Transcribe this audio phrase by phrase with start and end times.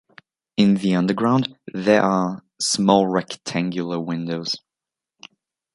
[0.57, 4.55] In the underground there are small rectangular windows.